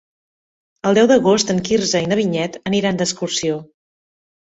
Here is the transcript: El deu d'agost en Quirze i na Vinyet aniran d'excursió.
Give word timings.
El 0.91 0.97
deu 0.99 1.09
d'agost 1.11 1.53
en 1.55 1.63
Quirze 1.69 2.03
i 2.07 2.09
na 2.09 2.19
Vinyet 2.23 2.61
aniran 2.73 3.01
d'excursió. 3.03 3.65